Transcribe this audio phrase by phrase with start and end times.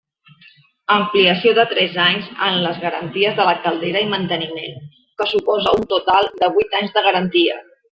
[0.93, 4.83] Ampliació de tres anys en les garanties de la caldera i manteniment
[5.23, 7.65] que suposa un total de vuit anys de garantia.